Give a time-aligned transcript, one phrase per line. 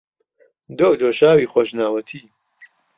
[0.77, 2.21] دۆ و دۆشاوی خۆشناوەتی